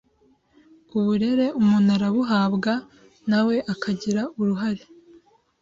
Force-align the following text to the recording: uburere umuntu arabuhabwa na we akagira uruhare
uburere 0.97 1.45
umuntu 1.59 1.89
arabuhabwa 1.97 2.73
na 3.29 3.39
we 3.47 3.55
akagira 3.73 4.21
uruhare 4.39 4.83